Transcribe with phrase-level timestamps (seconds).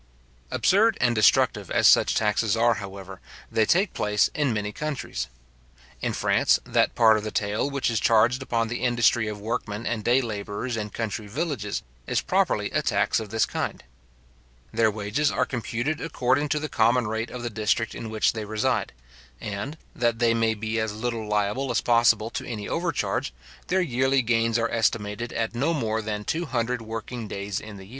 [0.49, 5.27] Absurd and destructive as such taxes are, however, they take place in many countries.
[6.01, 9.85] In France, that part of the taille which is charged upon the industry of workmen
[9.85, 13.83] and day labourers in country villages, is properly a tax of this kind.
[14.73, 18.43] Their wages are computed according to the common rate of the district in which they
[18.45, 18.93] reside;
[19.39, 23.35] and, that they may be as little liable as possible to any overcharge,
[23.67, 27.85] their yearly gains are estimated at no more than two hundred working days in the
[27.85, 27.89] year.